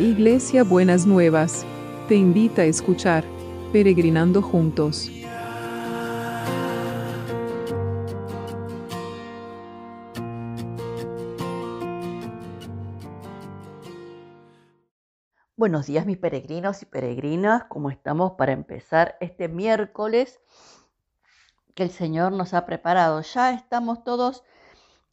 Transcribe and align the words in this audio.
Iglesia 0.00 0.64
Buenas 0.64 1.04
Nuevas, 1.04 1.66
te 2.08 2.14
invita 2.14 2.62
a 2.62 2.64
escuchar 2.64 3.22
Peregrinando 3.70 4.40
Juntos. 4.40 5.10
Buenos 15.54 15.86
días 15.86 16.06
mis 16.06 16.16
peregrinos 16.16 16.80
y 16.80 16.86
peregrinas, 16.86 17.64
¿cómo 17.64 17.90
estamos 17.90 18.32
para 18.38 18.52
empezar 18.52 19.18
este 19.20 19.48
miércoles 19.48 20.40
que 21.74 21.82
el 21.82 21.90
Señor 21.90 22.32
nos 22.32 22.54
ha 22.54 22.64
preparado? 22.64 23.20
Ya 23.20 23.52
estamos 23.52 24.02
todos 24.02 24.44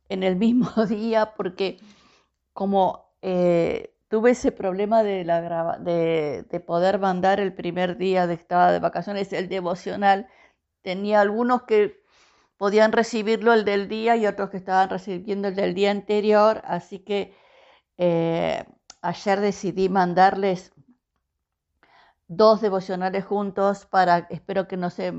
en 0.08 0.23
el 0.23 0.38
mismo 0.38 0.70
día 0.88 1.34
porque 1.35 1.77
como 2.54 3.12
eh, 3.22 3.97
tuve 4.09 4.31
ese 4.31 4.52
problema 4.52 5.03
de, 5.03 5.25
la 5.25 5.77
de, 5.79 6.63
poder 6.66 6.99
mandar 6.99 7.39
el 7.39 7.53
primer 7.53 7.97
día 7.97 8.27
de 8.27 8.33
estaba 8.35 8.71
de 8.71 8.80
vacaciones, 8.80 9.33
el 9.33 9.49
devocional, 9.49 10.27
tenía 10.81 11.21
algunos 11.21 11.63
que 11.63 12.02
podían 12.57 12.91
recibirlo 12.91 13.53
el 13.53 13.66
del 13.66 13.88
día 13.88 14.16
y 14.16 14.25
otros 14.27 14.49
que 14.49 14.57
estaban 14.57 14.89
recibiendo 14.89 15.47
el 15.49 15.55
del 15.55 15.73
día 15.75 15.91
anterior, 15.91 16.61
así 16.66 16.99
que 16.99 17.35
eh, 17.97 18.66
ayer 19.02 19.41
decidí 19.41 19.89
mandarles 19.89 20.71
dos 22.27 22.61
devocionales 22.61 23.25
juntos 23.25 23.85
para, 23.85 24.27
espero 24.30 24.67
que 24.67 24.77
no 24.77 24.89
se 24.89 25.13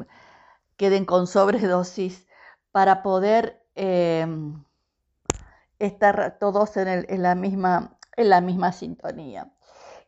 queden 0.76 1.04
con 1.04 1.26
sobredosis, 1.26 2.26
para 2.72 3.02
poder 3.02 3.64
eh, 3.74 4.26
estar 5.78 6.38
todos 6.38 6.76
en, 6.76 7.22
la 7.22 7.34
misma, 7.34 7.97
en 8.18 8.30
la 8.30 8.40
misma 8.40 8.72
sintonía. 8.72 9.50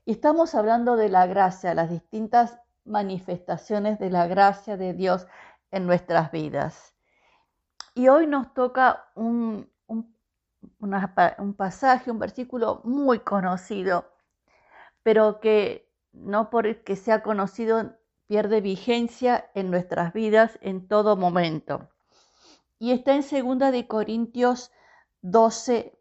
Y 0.04 0.12
estamos 0.12 0.56
hablando 0.56 0.96
de 0.96 1.08
la 1.08 1.26
gracia, 1.26 1.74
las 1.74 1.90
distintas 1.90 2.58
manifestaciones 2.84 4.00
de 4.00 4.10
la 4.10 4.26
gracia 4.26 4.76
de 4.76 4.94
Dios 4.94 5.28
en 5.70 5.86
nuestras 5.86 6.32
vidas. 6.32 6.92
Y 7.94 8.08
hoy 8.08 8.26
nos 8.26 8.52
toca 8.52 9.06
un, 9.14 9.70
un 9.86 11.54
pasaje, 11.56 12.10
un 12.10 12.18
versículo 12.18 12.80
muy 12.82 13.20
conocido, 13.20 14.12
pero 15.04 15.38
que 15.38 15.88
no 16.12 16.50
porque 16.50 16.96
sea 16.96 17.22
conocido 17.22 17.96
pierde 18.26 18.60
vigencia 18.60 19.50
en 19.54 19.70
nuestras 19.70 20.12
vidas 20.12 20.58
en 20.62 20.88
todo 20.88 21.16
momento. 21.16 21.88
Y 22.80 22.90
está 22.90 23.14
en 23.14 23.22
2 23.58 23.70
de 23.70 23.86
Corintios 23.86 24.72
12, 25.22 25.99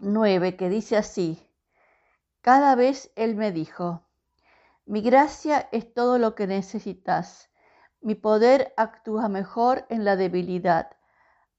9, 0.00 0.56
que 0.56 0.68
dice 0.68 0.96
así, 0.96 1.46
cada 2.40 2.74
vez 2.74 3.10
Él 3.16 3.34
me 3.34 3.52
dijo, 3.52 4.02
mi 4.86 5.02
gracia 5.02 5.68
es 5.72 5.92
todo 5.92 6.18
lo 6.18 6.34
que 6.34 6.46
necesitas, 6.46 7.50
mi 8.00 8.14
poder 8.14 8.72
actúa 8.76 9.28
mejor 9.28 9.86
en 9.88 10.04
la 10.04 10.16
debilidad, 10.16 10.96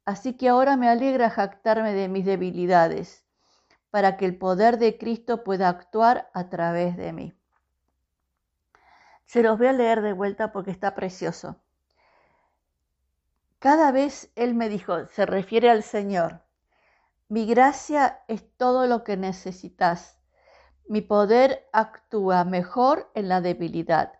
así 0.06 0.34
que 0.34 0.50
ahora 0.50 0.78
me 0.78 0.90
alegra 0.90 1.30
jactarme 1.30 1.94
de 1.94 2.08
mis 2.08 2.26
debilidades, 2.26 3.26
para 3.92 4.18
que 4.18 4.26
el 4.26 4.38
poder 4.38 4.78
de 4.78 4.98
Cristo 4.98 5.44
pueda 5.44 5.68
actuar 5.68 6.30
a 6.34 6.50
través 6.50 6.96
de 6.98 7.14
mí. 7.14 7.34
Se 9.26 9.44
los 9.44 9.58
voy 9.58 9.68
a 9.68 9.74
leer 9.74 10.02
de 10.02 10.14
vuelta 10.14 10.52
porque 10.52 10.72
está 10.72 10.96
precioso. 10.96 11.56
Cada 13.60 13.92
vez 13.92 14.32
Él 14.36 14.56
me 14.56 14.70
dijo, 14.70 15.06
se 15.08 15.26
refiere 15.26 15.70
al 15.70 15.84
Señor, 15.84 16.42
mi 17.30 17.46
gracia 17.46 18.24
es 18.28 18.44
todo 18.58 18.88
lo 18.88 19.04
que 19.04 19.16
necesitas. 19.16 20.20
Mi 20.88 21.02
poder 21.02 21.70
actúa 21.72 22.44
mejor 22.44 23.12
en 23.14 23.30
la 23.30 23.40
debilidad. 23.40 24.14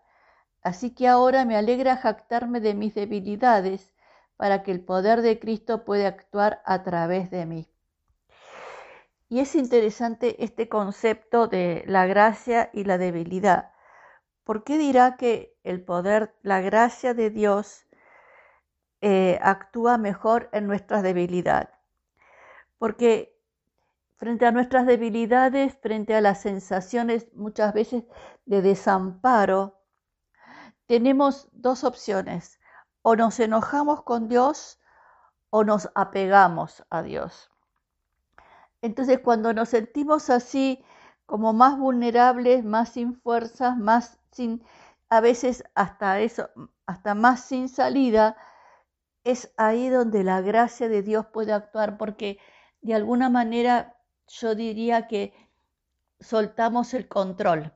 Así 0.62 0.94
que 0.94 1.08
ahora 1.08 1.44
me 1.44 1.56
alegra 1.56 1.96
jactarme 1.96 2.60
de 2.60 2.74
mis 2.74 2.94
debilidades 2.94 3.92
para 4.36 4.62
que 4.62 4.70
el 4.70 4.84
poder 4.84 5.22
de 5.22 5.40
Cristo 5.40 5.84
pueda 5.84 6.06
actuar 6.06 6.62
a 6.64 6.84
través 6.84 7.32
de 7.32 7.46
mí. 7.46 7.68
Y 9.28 9.40
es 9.40 9.56
interesante 9.56 10.44
este 10.44 10.68
concepto 10.68 11.48
de 11.48 11.82
la 11.88 12.06
gracia 12.06 12.70
y 12.72 12.84
la 12.84 12.96
debilidad. 12.96 13.72
¿Por 14.44 14.62
qué 14.62 14.78
dirá 14.78 15.16
que 15.16 15.58
el 15.64 15.82
poder, 15.82 16.36
la 16.42 16.60
gracia 16.60 17.12
de 17.14 17.30
Dios 17.30 17.88
eh, 19.00 19.40
actúa 19.42 19.98
mejor 19.98 20.48
en 20.52 20.68
nuestra 20.68 21.02
debilidad? 21.02 21.79
Porque 22.80 23.38
frente 24.16 24.46
a 24.46 24.52
nuestras 24.52 24.86
debilidades, 24.86 25.76
frente 25.82 26.14
a 26.14 26.22
las 26.22 26.40
sensaciones 26.40 27.28
muchas 27.34 27.74
veces 27.74 28.04
de 28.46 28.62
desamparo, 28.62 29.82
tenemos 30.86 31.50
dos 31.52 31.84
opciones. 31.84 32.58
O 33.02 33.16
nos 33.16 33.38
enojamos 33.38 34.02
con 34.02 34.28
Dios 34.28 34.80
o 35.50 35.62
nos 35.62 35.90
apegamos 35.94 36.82
a 36.88 37.02
Dios. 37.02 37.50
Entonces 38.80 39.18
cuando 39.18 39.52
nos 39.52 39.68
sentimos 39.68 40.30
así 40.30 40.82
como 41.26 41.52
más 41.52 41.78
vulnerables, 41.78 42.64
más 42.64 42.88
sin 42.88 43.14
fuerzas, 43.14 43.76
más 43.76 44.18
sin, 44.32 44.64
a 45.10 45.20
veces 45.20 45.64
hasta 45.74 46.18
eso, 46.20 46.48
hasta 46.86 47.14
más 47.14 47.42
sin 47.42 47.68
salida, 47.68 48.38
es 49.22 49.52
ahí 49.58 49.90
donde 49.90 50.24
la 50.24 50.40
gracia 50.40 50.88
de 50.88 51.02
Dios 51.02 51.26
puede 51.26 51.52
actuar 51.52 51.98
porque 51.98 52.38
de 52.82 52.94
alguna 52.94 53.30
manera 53.30 53.96
yo 54.28 54.54
diría 54.54 55.06
que 55.06 55.32
soltamos 56.20 56.94
el 56.94 57.08
control. 57.08 57.72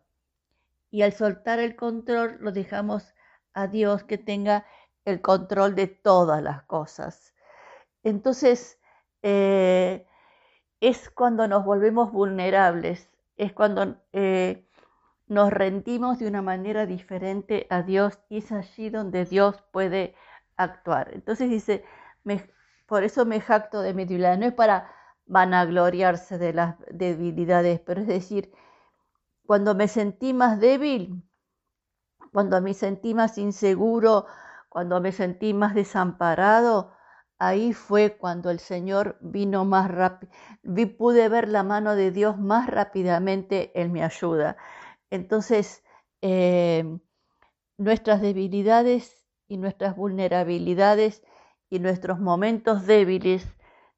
Y 0.91 1.03
al 1.03 1.13
soltar 1.13 1.59
el 1.59 1.77
control 1.77 2.39
lo 2.41 2.53
dejamos 2.53 3.15
a 3.53 3.67
Dios 3.67 4.05
que 4.05 4.19
tenga 4.19 4.65
el 5.05 5.21
control 5.21 5.75
de 5.75 5.89
todas 5.89 6.43
las 6.43 6.63
cosas. 6.63 7.35
Entonces, 8.03 8.79
eh, 9.23 10.07
es 10.81 11.11
cuando 11.11 11.49
nos 11.49 11.65
volvemos 11.65 12.13
vulnerables, 12.13 13.11
es 13.37 13.53
cuando 13.53 13.97
eh, 14.13 14.69
nos 15.27 15.51
rendimos 15.51 16.19
de 16.19 16.29
una 16.29 16.43
manera 16.43 16.87
diferente 16.87 17.67
a 17.71 17.83
Dios 17.83 18.19
y 18.29 18.39
es 18.39 18.53
allí 18.53 18.91
donde 18.91 19.25
Dios 19.25 19.63
puede 19.73 20.15
actuar. 20.57 21.11
Entonces 21.15 21.51
dice, 21.51 21.85
por 22.87 23.05
eso 23.05 23.25
me 23.27 23.41
jacto 23.41 23.81
de 23.81 23.95
mi 23.95 24.05
debilidad. 24.05 24.39
No 24.39 24.47
es 24.47 24.55
para 24.55 24.91
vanagloriarse 25.27 26.39
de 26.39 26.53
las 26.53 26.77
debilidades, 26.91 27.81
pero 27.81 28.03
es 28.03 28.07
decir, 28.07 28.53
cuando 29.47 29.75
me 29.75 29.89
sentí 29.89 30.33
más 30.33 30.61
débil, 30.61 31.23
cuando 32.33 32.61
me 32.61 32.75
sentí 32.75 33.15
más 33.15 33.39
inseguro, 33.39 34.27
cuando 34.69 35.01
me 35.01 35.13
sentí 35.13 35.55
más 35.55 35.75
desamparado, 35.75 36.93
ahí 37.39 37.73
fue 37.73 38.17
cuando 38.17 38.51
el 38.51 38.59
Señor 38.59 39.19
vino 39.21 39.65
más 39.65 39.91
rápido, 39.91 40.33
pude 40.99 41.29
ver 41.29 41.49
la 41.49 41.63
mano 41.63 41.95
de 41.95 42.11
Dios 42.11 42.39
más 42.39 42.69
rápidamente 42.69 43.71
en 43.81 43.93
mi 43.93 44.03
ayuda. 44.03 44.57
Entonces, 45.11 45.85
eh, 46.23 46.99
nuestras 47.77 48.21
debilidades 48.21 49.25
y 49.47 49.59
nuestras 49.59 49.97
vulnerabilidades 49.97 51.23
y 51.75 51.81
nuestros 51.81 52.21
momentos 52.21 52.87
débiles 52.87 53.45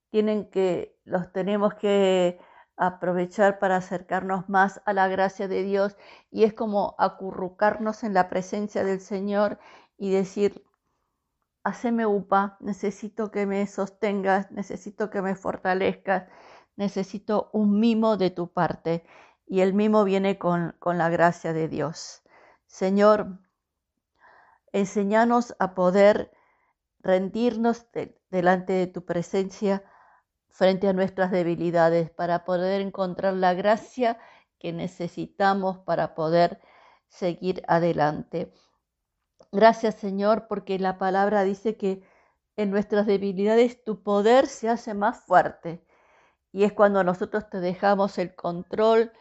tienen 0.08 0.48
que, 0.48 0.98
los 1.04 1.30
tenemos 1.30 1.74
que 1.74 2.38
aprovechar 2.78 3.58
para 3.58 3.76
acercarnos 3.76 4.48
más 4.48 4.80
a 4.86 4.94
la 4.94 5.08
gracia 5.08 5.46
de 5.46 5.62
Dios 5.62 5.94
y 6.30 6.44
es 6.44 6.54
como 6.54 6.94
acurrucarnos 6.98 8.02
en 8.02 8.14
la 8.14 8.30
presencia 8.30 8.82
del 8.82 9.00
Señor 9.00 9.58
y 9.98 10.10
decir, 10.10 10.64
haceme 11.64 12.06
upa, 12.06 12.56
necesito 12.60 13.30
que 13.30 13.44
me 13.44 13.66
sostengas, 13.66 14.50
necesito 14.52 15.10
que 15.10 15.20
me 15.20 15.34
fortalezcas, 15.34 16.30
necesito 16.76 17.50
un 17.52 17.78
mimo 17.78 18.16
de 18.16 18.30
tu 18.30 18.50
parte. 18.50 19.04
Y 19.46 19.60
el 19.60 19.74
mimo 19.74 20.04
viene 20.04 20.38
con, 20.38 20.74
con 20.78 20.96
la 20.96 21.10
gracia 21.10 21.52
de 21.52 21.68
Dios. 21.68 22.22
Señor, 22.64 23.38
enséñanos 24.72 25.54
a 25.58 25.74
poder 25.74 26.32
rendirnos 27.06 27.86
delante 28.30 28.72
de 28.72 28.86
tu 28.88 29.04
presencia 29.04 29.84
frente 30.50 30.88
a 30.88 30.92
nuestras 30.92 31.30
debilidades 31.30 32.10
para 32.10 32.44
poder 32.44 32.80
encontrar 32.80 33.34
la 33.34 33.54
gracia 33.54 34.18
que 34.58 34.72
necesitamos 34.72 35.78
para 35.78 36.14
poder 36.14 36.60
seguir 37.08 37.62
adelante. 37.68 38.52
Gracias 39.52 39.94
Señor 39.94 40.48
porque 40.48 40.78
la 40.78 40.98
palabra 40.98 41.44
dice 41.44 41.76
que 41.76 42.02
en 42.56 42.70
nuestras 42.70 43.06
debilidades 43.06 43.84
tu 43.84 44.02
poder 44.02 44.48
se 44.48 44.68
hace 44.68 44.92
más 44.92 45.20
fuerte 45.20 45.84
y 46.52 46.64
es 46.64 46.72
cuando 46.72 47.04
nosotros 47.04 47.48
te 47.48 47.60
dejamos 47.60 48.18
el 48.18 48.34
control 48.34 49.12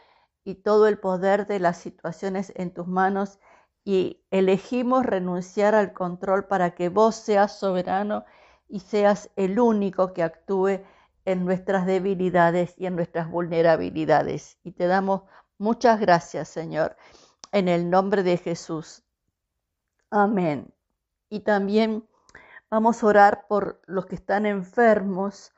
y 0.42 0.56
todo 0.56 0.88
el 0.88 0.98
poder 0.98 1.46
de 1.46 1.60
las 1.60 1.76
situaciones 1.76 2.52
en 2.56 2.72
tus 2.72 2.86
manos 2.86 3.38
y 3.86 4.20
elegimos 4.32 5.06
renunciar 5.06 5.76
al 5.76 5.92
control 5.92 6.46
para 6.46 6.74
que 6.74 6.88
vos 6.88 7.14
seas 7.14 7.56
soberano 7.56 8.24
y 8.68 8.80
seas 8.80 9.30
el 9.36 9.60
único 9.60 10.12
que 10.12 10.24
actúe 10.24 10.80
en 11.24 11.44
nuestras 11.44 11.86
debilidades 11.86 12.74
y 12.76 12.86
en 12.86 12.96
nuestras 12.96 13.30
vulnerabilidades. 13.30 14.58
Y 14.64 14.72
te 14.72 14.88
damos 14.88 15.22
Muchas 15.58 16.00
gracias, 16.00 16.48
Señor, 16.48 16.96
en 17.50 17.68
el 17.68 17.88
nombre 17.88 18.22
de 18.22 18.36
Jesús. 18.36 19.04
Amén. 20.10 20.74
Y 21.30 21.40
también 21.40 22.06
vamos 22.68 23.02
a 23.02 23.06
orar 23.06 23.46
por 23.48 23.80
los 23.86 24.04
que 24.04 24.16
están 24.16 24.44
enfermos, 24.44 25.54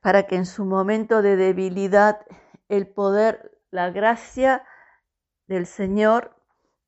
para 0.00 0.26
que 0.26 0.36
en 0.36 0.44
su 0.44 0.66
momento 0.66 1.22
de 1.22 1.36
debilidad 1.36 2.26
el 2.68 2.88
poder, 2.88 3.58
la 3.70 3.90
gracia 3.90 4.66
del 5.46 5.66
Señor 5.66 6.39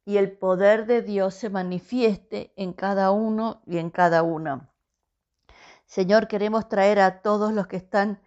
y 0.04 0.16
el 0.16 0.32
poder 0.32 0.86
de 0.86 1.02
Dios 1.02 1.34
se 1.34 1.50
manifieste 1.50 2.52
en 2.56 2.72
cada 2.72 3.10
uno 3.10 3.62
y 3.66 3.78
en 3.78 3.90
cada 3.90 4.22
una. 4.22 4.70
Señor, 5.86 6.26
queremos 6.26 6.68
traer 6.68 7.00
a 7.00 7.22
todos 7.22 7.52
los 7.52 7.66
que 7.66 7.76
están 7.76 8.20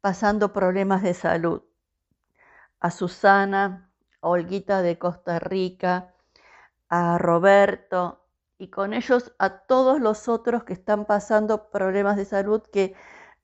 pasando 0.00 0.52
problemas 0.52 1.02
de 1.02 1.14
salud, 1.14 1.62
a 2.80 2.90
Susana, 2.90 3.90
a 4.22 4.28
Olguita 4.28 4.82
de 4.82 4.98
Costa 4.98 5.38
Rica, 5.38 6.14
a 6.88 7.18
Roberto 7.18 8.24
y 8.58 8.68
con 8.68 8.92
ellos 8.94 9.32
a 9.38 9.60
todos 9.60 10.00
los 10.00 10.28
otros 10.28 10.64
que 10.64 10.72
están 10.72 11.04
pasando 11.04 11.70
problemas 11.70 12.16
de 12.16 12.24
salud 12.24 12.62
que 12.72 12.94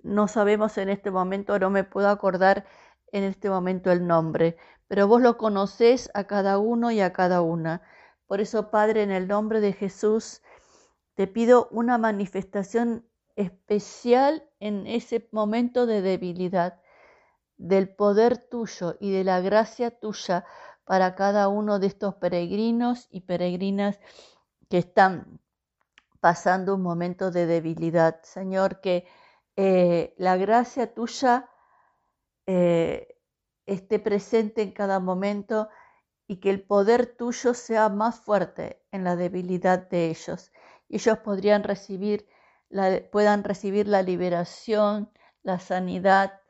no 0.03 0.29
sabemos 0.29 0.79
en 0.79 0.89
este 0.89 1.11
momento, 1.11 1.59
no 1.59 1.71
me 1.71 1.85
puedo 1.85 2.09
acordar 2.09 2.67
en 3.13 3.25
este 3.25 3.49
momento 3.49 3.91
el 3.91 4.07
nombre, 4.07 4.57
pero 4.89 5.09
vos 5.09 5.21
lo 5.21 5.37
conocés 5.37 6.11
a 6.15 6.25
cada 6.25 6.59
uno 6.59 6.91
y 6.91 7.01
a 7.01 7.13
cada 7.13 7.43
una. 7.43 7.83
Por 8.27 8.41
eso, 8.41 8.71
Padre, 8.71 9.03
en 9.03 9.11
el 9.11 9.29
nombre 9.29 9.61
de 9.61 9.73
Jesús, 9.73 10.43
te 11.15 11.27
pido 11.27 11.69
una 11.71 11.99
manifestación 11.99 13.07
especial 13.37 14.49
en 14.61 14.87
ese 14.87 15.29
momento 15.33 15.87
de 15.87 16.03
debilidad, 16.03 16.81
del 17.57 17.89
poder 17.89 18.39
tuyo 18.39 18.97
y 19.01 19.13
de 19.13 19.25
la 19.25 19.41
gracia 19.41 19.91
tuya 19.91 20.45
para 20.85 21.15
cada 21.15 21.49
uno 21.49 21.79
de 21.79 21.87
estos 21.89 22.15
peregrinos 22.17 23.09
y 23.11 23.23
peregrinas 23.23 23.99
que 24.69 24.79
están 24.79 25.41
pasando 26.21 26.75
un 26.75 26.83
momento 26.83 27.31
de 27.31 27.47
debilidad. 27.47 28.21
Señor, 28.23 28.81
que 28.81 29.07
eh, 29.57 30.15
la 30.19 30.37
gracia 30.37 30.93
tuya 30.93 31.49
eh, 32.47 33.16
esté 33.67 33.99
presente 33.99 34.63
en 34.63 34.73
cada 34.73 35.01
momento 35.01 35.69
y 36.27 36.37
que 36.37 36.51
el 36.51 36.63
poder 36.63 37.07
tuyo 37.07 37.55
sea 37.55 37.89
más 37.89 38.19
fuerte 38.21 38.83
en 38.91 39.05
la 39.05 39.17
debilidad 39.17 39.89
de 39.89 40.11
ellos. 40.11 40.53
Ellos 40.89 41.19
podrían 41.19 41.63
recibir 41.63 42.27
puedan 43.11 43.45
recibir 43.45 43.89
la 43.89 44.03
liberación, 44.03 45.11
la 45.43 45.59
sanidad, 45.59 46.41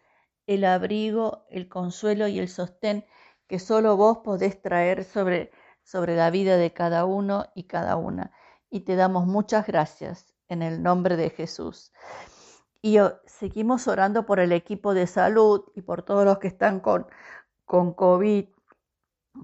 el 0.46 0.64
abrigo, 0.64 1.44
el 1.50 1.68
consuelo 1.68 2.28
y 2.28 2.38
el 2.38 2.48
sostén 2.48 3.04
que 3.46 3.58
solo 3.58 3.96
vos 3.96 4.18
podés 4.18 4.60
traer 4.60 5.04
sobre, 5.04 5.52
sobre 5.82 6.16
la 6.16 6.30
vida 6.30 6.56
de 6.56 6.72
cada 6.72 7.04
uno 7.04 7.46
y 7.54 7.64
cada 7.64 7.96
una. 7.96 8.32
Y 8.70 8.80
te 8.80 8.96
damos 8.96 9.26
muchas 9.26 9.66
gracias 9.66 10.34
en 10.48 10.62
el 10.62 10.82
nombre 10.82 11.16
de 11.16 11.30
Jesús. 11.30 11.92
Y 12.86 12.98
seguimos 13.24 13.88
orando 13.88 14.26
por 14.26 14.38
el 14.38 14.52
equipo 14.52 14.94
de 14.94 15.08
salud 15.08 15.64
y 15.74 15.82
por 15.82 16.04
todos 16.04 16.24
los 16.24 16.38
que 16.38 16.46
están 16.46 16.78
con, 16.78 17.08
con 17.64 17.92
COVID, 17.92 18.46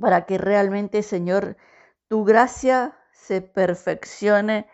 para 0.00 0.26
que 0.26 0.38
realmente, 0.38 1.02
Señor, 1.02 1.56
tu 2.06 2.22
gracia 2.22 2.96
se 3.10 3.40
perfeccione 3.40 4.68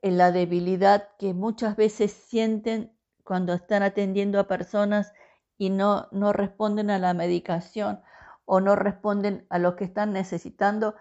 en 0.00 0.16
la 0.16 0.32
debilidad 0.32 1.10
que 1.18 1.34
muchas 1.34 1.76
veces 1.76 2.12
sienten 2.12 2.96
cuando 3.24 3.52
están 3.52 3.82
atendiendo 3.82 4.40
a 4.40 4.48
personas 4.48 5.12
y 5.58 5.68
no, 5.68 6.08
no 6.12 6.32
responden 6.32 6.88
a 6.88 6.98
la 6.98 7.12
medicación 7.12 8.00
o 8.46 8.62
no 8.62 8.74
responden 8.74 9.46
a 9.50 9.58
lo 9.58 9.76
que 9.76 9.84
están 9.84 10.14
necesitando, 10.14 10.94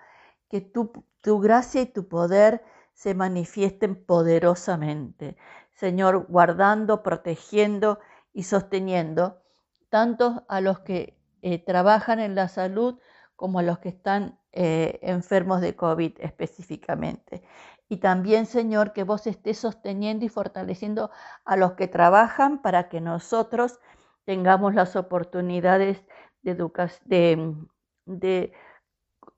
que 0.49 0.59
tu, 0.59 0.91
tu 1.21 1.39
gracia 1.39 1.83
y 1.83 1.85
tu 1.85 2.09
poder 2.09 2.65
se 2.93 3.15
manifiesten 3.15 3.95
poderosamente. 3.95 5.37
Señor, 5.81 6.27
guardando, 6.29 7.01
protegiendo 7.01 7.97
y 8.33 8.43
sosteniendo 8.43 9.41
tanto 9.89 10.45
a 10.47 10.61
los 10.61 10.81
que 10.81 11.17
eh, 11.41 11.57
trabajan 11.57 12.19
en 12.19 12.35
la 12.35 12.49
salud 12.49 12.99
como 13.35 13.57
a 13.57 13.63
los 13.63 13.79
que 13.79 13.89
están 13.89 14.39
eh, 14.51 14.99
enfermos 15.01 15.59
de 15.59 15.75
COVID 15.75 16.17
específicamente. 16.19 17.41
Y 17.89 17.97
también, 17.97 18.45
Señor, 18.45 18.93
que 18.93 19.01
vos 19.01 19.25
estés 19.25 19.57
sosteniendo 19.57 20.23
y 20.23 20.29
fortaleciendo 20.29 21.09
a 21.45 21.57
los 21.57 21.71
que 21.71 21.87
trabajan 21.87 22.61
para 22.61 22.87
que 22.87 23.01
nosotros 23.01 23.79
tengamos 24.23 24.75
las 24.75 24.95
oportunidades 24.95 26.03
de, 26.43 28.53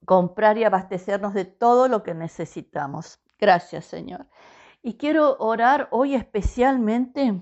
comprar 0.03 0.57
y 0.57 0.65
abastecernos 0.65 1.33
de 1.33 1.45
todo 1.45 1.87
lo 1.87 2.03
que 2.03 2.13
necesitamos. 2.13 3.21
Gracias, 3.39 3.85
Señor. 3.85 4.27
Y 4.85 4.97
quiero 4.97 5.37
orar 5.39 5.87
hoy 5.91 6.13
especialmente. 6.13 7.41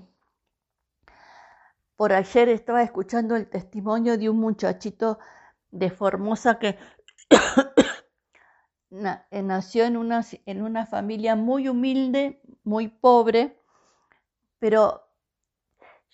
Por 1.96 2.12
ayer 2.12 2.48
estaba 2.48 2.82
escuchando 2.84 3.34
el 3.34 3.50
testimonio 3.50 4.16
de 4.16 4.30
un 4.30 4.38
muchachito 4.38 5.18
de 5.72 5.90
Formosa 5.90 6.60
que 6.60 6.78
eh, 8.92 9.42
nació 9.42 9.84
en 9.84 9.96
una, 9.96 10.24
en 10.46 10.62
una 10.62 10.86
familia 10.86 11.34
muy 11.34 11.68
humilde, 11.68 12.40
muy 12.62 12.86
pobre, 12.86 13.60
pero 14.60 15.02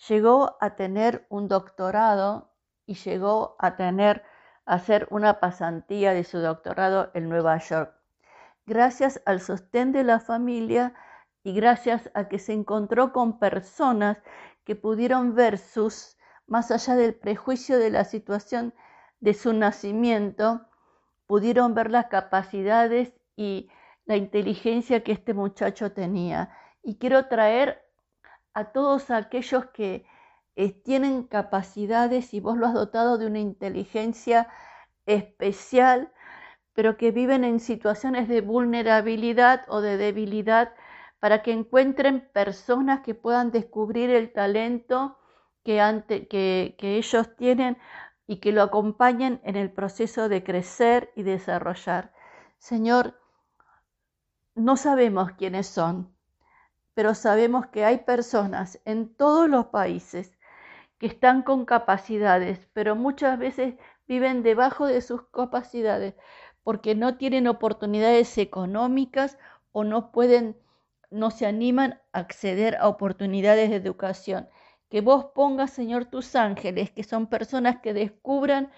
llegó 0.07 0.57
a 0.59 0.75
tener 0.75 1.27
un 1.29 1.47
doctorado 1.47 2.49
y 2.87 2.95
llegó 2.95 3.55
a 3.59 3.75
tener 3.75 4.23
a 4.65 4.73
hacer 4.75 5.07
una 5.11 5.39
pasantía 5.39 6.15
de 6.15 6.23
su 6.23 6.39
doctorado 6.39 7.11
en 7.13 7.29
Nueva 7.29 7.59
York. 7.59 7.93
Gracias 8.65 9.21
al 9.25 9.41
sostén 9.41 9.91
de 9.91 10.03
la 10.03 10.19
familia, 10.19 10.95
y 11.43 11.53
gracias 11.53 12.09
a 12.13 12.27
que 12.27 12.39
se 12.39 12.53
encontró 12.53 13.13
con 13.13 13.39
personas 13.39 14.17
que 14.63 14.75
pudieron 14.75 15.35
ver 15.35 15.57
sus, 15.57 16.17
más 16.47 16.71
allá 16.71 16.95
del 16.95 17.15
prejuicio 17.15 17.77
de 17.77 17.89
la 17.89 18.03
situación 18.03 18.73
de 19.19 19.33
su 19.33 19.53
nacimiento, 19.53 20.61
pudieron 21.27 21.73
ver 21.73 21.91
las 21.91 22.07
capacidades 22.07 23.13
y 23.35 23.69
la 24.05 24.15
inteligencia 24.15 25.03
que 25.03 25.11
este 25.11 25.33
muchacho 25.33 25.91
tenía. 25.91 26.55
Y 26.83 26.97
quiero 26.97 27.27
traer 27.27 27.81
a 28.53 28.71
todos 28.71 29.11
aquellos 29.11 29.67
que 29.67 30.05
eh, 30.55 30.71
tienen 30.71 31.23
capacidades 31.23 32.33
y 32.33 32.39
vos 32.39 32.57
lo 32.57 32.67
has 32.67 32.73
dotado 32.73 33.17
de 33.17 33.27
una 33.27 33.39
inteligencia 33.39 34.49
especial, 35.05 36.11
pero 36.73 36.97
que 36.97 37.11
viven 37.11 37.43
en 37.43 37.59
situaciones 37.59 38.27
de 38.27 38.41
vulnerabilidad 38.41 39.65
o 39.67 39.81
de 39.81 39.97
debilidad 39.97 40.73
para 41.19 41.43
que 41.43 41.51
encuentren 41.51 42.29
personas 42.31 43.01
que 43.01 43.13
puedan 43.13 43.51
descubrir 43.51 44.09
el 44.09 44.31
talento 44.31 45.17
que, 45.63 46.25
que, 46.77 46.97
ellos 46.97 47.35
tienen 47.35 47.77
y 48.25 48.37
que 48.37 48.51
lo 48.51 48.63
acompañen 48.63 49.41
en 49.43 49.55
el 49.55 49.71
proceso 49.71 50.29
de 50.29 50.43
crecer 50.43 51.11
y 51.15 51.23
desarrollar. 51.23 52.13
Señor, 52.57 53.19
no 54.55 54.77
sabemos 54.77 55.31
quiénes 55.33 55.67
son, 55.67 56.13
pero 56.93 57.13
sabemos 57.15 57.67
que 57.67 57.85
hay 57.85 57.99
personas 57.99 58.79
en 58.85 59.13
todos 59.13 59.49
los 59.49 59.67
países 59.67 60.37
que 60.97 61.07
están 61.07 61.43
con 61.43 61.65
capacidades, 61.65 62.67
pero 62.73 62.95
muchas 62.95 63.37
veces 63.39 63.75
viven 64.07 64.43
debajo 64.43 64.85
de 64.85 65.01
sus 65.01 65.23
capacidades 65.29 66.15
porque 66.63 66.95
no 66.95 67.17
tienen 67.17 67.47
oportunidades 67.47 68.37
económicas 68.37 69.37
o 69.71 69.83
no 69.83 70.11
pueden 70.11 70.57
no 71.09 71.31
se 71.31 71.45
animan 71.45 71.99
a 72.13 72.19
acceder 72.19 72.75
a 72.77 72.87
oportunidades 72.87 73.69
de 73.69 73.75
educación. 73.75 74.49
Que 74.89 75.01
vos 75.01 75.25
pongas, 75.35 75.71
Señor, 75.71 76.05
tus 76.05 76.35
ángeles, 76.35 76.91
que 76.91 77.03
son 77.03 77.27
personas 77.27 77.81
que 77.81 77.93
descubran 77.93 78.71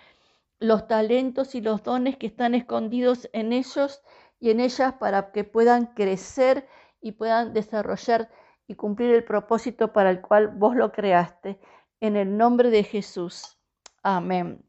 los 0.60 0.88
talentos 0.88 1.56
y 1.56 1.62
los 1.62 1.84
dones 1.84 2.18
que 2.18 2.28
están 2.28 2.54
escondidos 2.54 3.30
en 3.34 3.54
ellos 3.54 4.02
y 4.40 4.52
en 4.52 4.60
ellas 4.60 4.94
para 4.94 5.32
que 5.32 5.44
puedan 5.44 5.88
crecer 5.88 6.68
y 7.02 7.14
puedan 7.14 7.54
desarrollar 7.54 8.30
y 8.68 8.76
cumplir 8.76 9.12
el 9.12 9.24
propósito 9.24 9.92
para 9.92 10.12
el 10.12 10.22
cual 10.22 10.50
vos 10.50 10.76
lo 10.76 10.92
creaste. 10.92 11.60
En 12.00 12.16
el 12.16 12.38
nombre 12.38 12.70
de 12.70 12.84
Jesús. 12.84 13.58
Amén. 14.04 14.64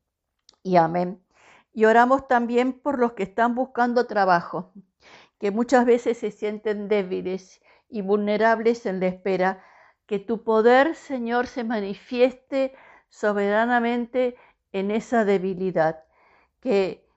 Y 0.62 0.76
amén. 0.76 1.22
Y 1.72 1.86
oramos 1.86 2.28
también 2.28 2.72
por 2.72 2.98
los 2.98 3.12
que 3.12 3.22
están 3.22 3.54
buscando 3.54 4.06
trabajo 4.06 4.72
que 5.42 5.50
muchas 5.50 5.84
veces 5.84 6.18
se 6.18 6.30
sienten 6.30 6.86
débiles 6.86 7.60
y 7.88 8.00
vulnerables 8.00 8.86
en 8.86 9.00
la 9.00 9.08
espera, 9.08 9.64
que 10.06 10.20
tu 10.20 10.44
poder, 10.44 10.94
Señor, 10.94 11.48
se 11.48 11.64
manifieste 11.64 12.76
soberanamente 13.08 14.36
en 14.70 14.92
esa 14.92 15.24
debilidad, 15.24 16.04
que 16.60 17.08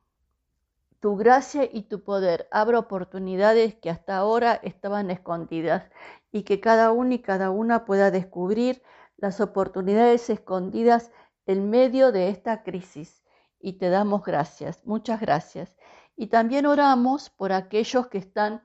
tu 0.99 1.17
gracia 1.17 1.69
y 1.71 1.83
tu 1.83 2.03
poder 2.03 2.47
abra 2.49 2.79
oportunidades 2.79 3.75
que 3.75 3.91
hasta 3.91 4.17
ahora 4.17 4.55
estaban 4.63 5.11
escondidas 5.11 5.91
y 6.31 6.41
que 6.45 6.59
cada 6.59 6.91
uno 6.91 7.13
y 7.13 7.19
cada 7.19 7.51
una 7.51 7.85
pueda 7.85 8.09
descubrir 8.09 8.81
las 9.17 9.39
oportunidades 9.39 10.31
escondidas 10.31 11.11
en 11.45 11.69
medio 11.69 12.11
de 12.11 12.29
esta 12.29 12.63
crisis 12.63 13.23
y 13.59 13.73
te 13.73 13.89
damos 13.89 14.23
gracias, 14.23 14.83
muchas 14.83 15.21
gracias. 15.21 15.77
Y 16.15 16.27
también 16.27 16.65
oramos 16.65 17.29
por 17.29 17.51
aquellos 17.51 18.07
que 18.07 18.17
están 18.17 18.63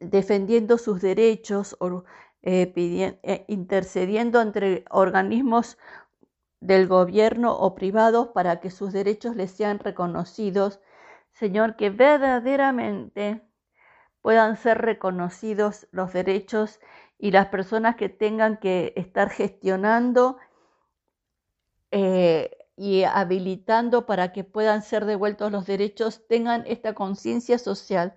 defendiendo 0.00 0.78
sus 0.78 1.00
derechos 1.00 1.76
o 1.80 2.04
eh, 2.42 2.72
eh, 2.76 3.44
intercediendo 3.48 4.40
entre 4.40 4.84
organismos 4.90 5.78
del 6.60 6.88
gobierno 6.88 7.56
o 7.56 7.74
privados 7.74 8.28
para 8.28 8.60
que 8.60 8.70
sus 8.70 8.92
derechos 8.92 9.36
les 9.36 9.50
sean 9.50 9.78
reconocidos. 9.78 10.80
Señor, 11.32 11.76
que 11.76 11.90
verdaderamente 11.90 13.42
puedan 14.22 14.56
ser 14.56 14.78
reconocidos 14.78 15.86
los 15.90 16.12
derechos 16.12 16.80
y 17.18 17.30
las 17.30 17.46
personas 17.48 17.96
que 17.96 18.08
tengan 18.08 18.58
que 18.58 18.92
estar 18.96 19.28
gestionando 19.30 20.38
eh, 21.90 22.50
y 22.76 23.04
habilitando 23.04 24.06
para 24.06 24.32
que 24.32 24.44
puedan 24.44 24.82
ser 24.82 25.04
devueltos 25.04 25.52
los 25.52 25.66
derechos, 25.66 26.26
tengan 26.28 26.64
esta 26.66 26.94
conciencia 26.94 27.58
social 27.58 28.14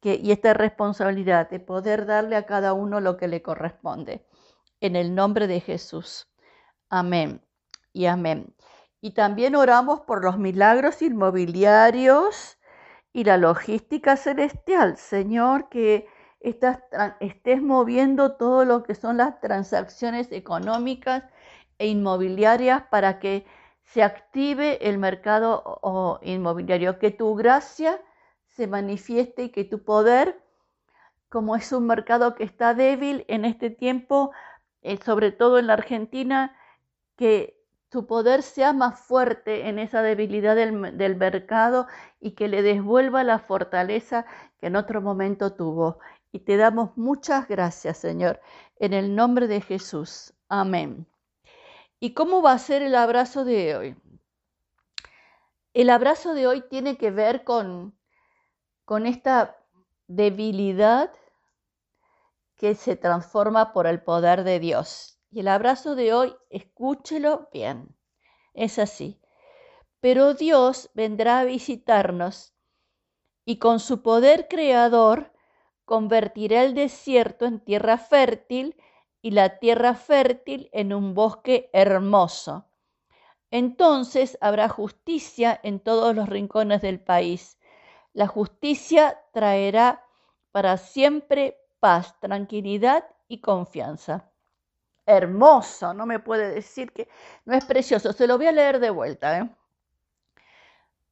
que, 0.00 0.14
y 0.14 0.32
esta 0.32 0.54
responsabilidad 0.54 1.50
de 1.50 1.60
poder 1.60 2.06
darle 2.06 2.36
a 2.36 2.46
cada 2.46 2.72
uno 2.72 3.00
lo 3.00 3.16
que 3.16 3.28
le 3.28 3.42
corresponde. 3.42 4.26
En 4.80 4.96
el 4.96 5.14
nombre 5.14 5.46
de 5.46 5.60
Jesús. 5.60 6.28
Amén 6.88 7.42
y 7.92 8.06
amén. 8.06 8.54
Y 9.02 9.12
también 9.12 9.54
oramos 9.54 10.00
por 10.00 10.24
los 10.24 10.38
milagros 10.38 11.02
inmobiliarios 11.02 12.58
y 13.12 13.24
la 13.24 13.36
logística 13.36 14.16
celestial. 14.16 14.96
Señor, 14.96 15.68
que 15.68 16.06
estés 16.40 17.62
moviendo 17.62 18.36
todo 18.36 18.64
lo 18.64 18.82
que 18.82 18.94
son 18.94 19.18
las 19.18 19.40
transacciones 19.40 20.32
económicas 20.32 21.24
e 21.78 21.88
inmobiliarias 21.88 22.84
para 22.90 23.18
que 23.18 23.46
se 23.92 24.02
active 24.02 24.88
el 24.88 24.98
mercado 24.98 26.20
inmobiliario, 26.22 26.98
que 26.98 27.10
tu 27.10 27.34
gracia 27.34 28.00
se 28.46 28.66
manifieste 28.66 29.44
y 29.44 29.48
que 29.50 29.64
tu 29.64 29.82
poder, 29.84 30.40
como 31.28 31.56
es 31.56 31.72
un 31.72 31.86
mercado 31.86 32.34
que 32.34 32.44
está 32.44 32.74
débil 32.74 33.24
en 33.28 33.44
este 33.44 33.70
tiempo, 33.70 34.32
eh, 34.82 34.98
sobre 35.04 35.32
todo 35.32 35.58
en 35.58 35.66
la 35.66 35.74
Argentina, 35.74 36.56
que 37.16 37.60
tu 37.88 38.06
poder 38.06 38.42
sea 38.42 38.72
más 38.72 39.00
fuerte 39.00 39.68
en 39.68 39.80
esa 39.80 40.02
debilidad 40.02 40.54
del, 40.54 40.96
del, 40.96 41.16
mercado 41.16 41.88
y 42.20 42.32
que 42.32 42.46
le 42.46 42.62
devuelva 42.62 43.24
la 43.24 43.40
fortaleza 43.40 44.24
que 44.58 44.68
en 44.68 44.76
otro 44.76 45.02
momento 45.02 45.54
tuvo. 45.54 45.98
Y 46.30 46.40
te 46.40 46.56
damos 46.56 46.96
muchas 46.96 47.48
gracias, 47.48 47.98
Señor, 47.98 48.40
en 48.76 48.92
el 48.92 49.16
nombre 49.16 49.48
de 49.48 49.60
Jesús. 49.60 50.32
Amén. 50.48 51.09
¿Y 52.02 52.14
cómo 52.14 52.40
va 52.40 52.52
a 52.52 52.58
ser 52.58 52.80
el 52.80 52.94
abrazo 52.94 53.44
de 53.44 53.76
hoy? 53.76 53.96
El 55.74 55.90
abrazo 55.90 56.32
de 56.32 56.46
hoy 56.46 56.62
tiene 56.62 56.96
que 56.96 57.10
ver 57.10 57.44
con, 57.44 57.94
con 58.86 59.04
esta 59.04 59.58
debilidad 60.06 61.12
que 62.56 62.74
se 62.74 62.96
transforma 62.96 63.74
por 63.74 63.86
el 63.86 64.02
poder 64.02 64.44
de 64.44 64.58
Dios. 64.60 65.20
Y 65.30 65.40
el 65.40 65.48
abrazo 65.48 65.94
de 65.94 66.14
hoy, 66.14 66.34
escúchelo 66.48 67.50
bien, 67.52 67.94
es 68.54 68.78
así. 68.78 69.20
Pero 70.00 70.32
Dios 70.32 70.90
vendrá 70.94 71.40
a 71.40 71.44
visitarnos 71.44 72.54
y 73.44 73.58
con 73.58 73.78
su 73.78 74.02
poder 74.02 74.48
creador 74.48 75.34
convertirá 75.84 76.64
el 76.64 76.74
desierto 76.74 77.44
en 77.44 77.60
tierra 77.60 77.98
fértil 77.98 78.74
y 79.22 79.32
la 79.32 79.58
tierra 79.58 79.94
fértil 79.94 80.68
en 80.72 80.92
un 80.92 81.14
bosque 81.14 81.70
hermoso. 81.72 82.66
Entonces 83.50 84.38
habrá 84.40 84.68
justicia 84.68 85.58
en 85.62 85.80
todos 85.80 86.14
los 86.14 86.28
rincones 86.28 86.82
del 86.82 87.00
país. 87.00 87.58
La 88.12 88.26
justicia 88.26 89.20
traerá 89.32 90.04
para 90.52 90.76
siempre 90.76 91.58
paz, 91.80 92.18
tranquilidad 92.20 93.04
y 93.28 93.40
confianza. 93.40 94.30
Hermoso, 95.06 95.94
no 95.94 96.06
me 96.06 96.20
puede 96.20 96.54
decir 96.54 96.92
que 96.92 97.08
no 97.44 97.54
es 97.54 97.64
precioso. 97.64 98.12
Se 98.12 98.26
lo 98.26 98.36
voy 98.36 98.46
a 98.46 98.52
leer 98.52 98.78
de 98.78 98.90
vuelta. 98.90 99.38
¿eh? 99.38 99.50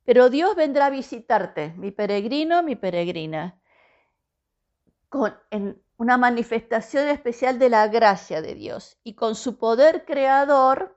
Pero 0.04 0.30
Dios 0.30 0.54
vendrá 0.54 0.86
a 0.86 0.90
visitarte, 0.90 1.74
mi 1.76 1.90
peregrino, 1.90 2.62
mi 2.62 2.76
peregrina, 2.76 3.60
con, 5.08 5.36
una 5.98 6.16
manifestación 6.16 7.08
especial 7.08 7.58
de 7.58 7.68
la 7.68 7.88
gracia 7.88 8.40
de 8.40 8.54
Dios. 8.54 8.96
Y 9.04 9.14
con 9.14 9.34
su 9.34 9.58
poder 9.58 10.04
creador, 10.04 10.96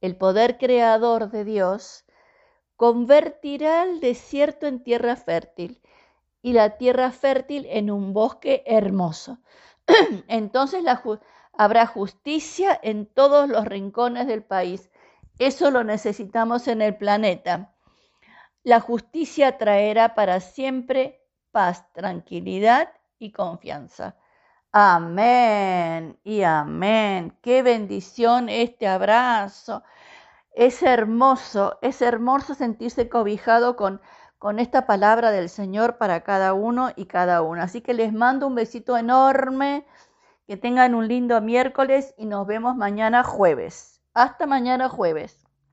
el 0.00 0.16
poder 0.16 0.56
creador 0.56 1.30
de 1.30 1.44
Dios, 1.44 2.04
convertirá 2.76 3.82
el 3.82 4.00
desierto 4.00 4.66
en 4.66 4.82
tierra 4.82 5.16
fértil 5.16 5.82
y 6.42 6.52
la 6.52 6.78
tierra 6.78 7.10
fértil 7.10 7.66
en 7.68 7.90
un 7.90 8.12
bosque 8.12 8.62
hermoso. 8.66 9.38
Entonces 10.28 10.84
habrá 11.52 11.86
justicia 11.86 12.78
en 12.82 13.06
todos 13.06 13.48
los 13.48 13.64
rincones 13.64 14.28
del 14.28 14.44
país. 14.44 14.90
Eso 15.40 15.72
lo 15.72 15.82
necesitamos 15.82 16.68
en 16.68 16.82
el 16.82 16.96
planeta. 16.96 17.74
La 18.62 18.78
justicia 18.78 19.58
traerá 19.58 20.14
para 20.14 20.38
siempre 20.38 21.21
paz, 21.52 21.90
tranquilidad 21.92 22.88
y 23.18 23.32
confianza. 23.32 24.16
Amén 24.72 26.18
y 26.24 26.42
amén. 26.42 27.36
Qué 27.42 27.62
bendición 27.62 28.48
este 28.48 28.88
abrazo. 28.88 29.82
Es 30.52 30.82
hermoso, 30.82 31.78
es 31.82 32.02
hermoso 32.02 32.54
sentirse 32.54 33.08
cobijado 33.08 33.76
con, 33.76 34.00
con 34.38 34.58
esta 34.58 34.86
palabra 34.86 35.30
del 35.30 35.48
Señor 35.50 35.98
para 35.98 36.24
cada 36.24 36.54
uno 36.54 36.90
y 36.96 37.06
cada 37.06 37.42
una. 37.42 37.64
Así 37.64 37.82
que 37.82 37.94
les 37.94 38.12
mando 38.12 38.46
un 38.46 38.54
besito 38.54 38.96
enorme. 38.96 39.86
Que 40.46 40.56
tengan 40.56 40.94
un 40.94 41.06
lindo 41.06 41.40
miércoles 41.40 42.14
y 42.18 42.26
nos 42.26 42.46
vemos 42.46 42.76
mañana 42.76 43.22
jueves. 43.22 44.02
Hasta 44.12 44.46
mañana 44.46 44.88
jueves. 44.88 45.41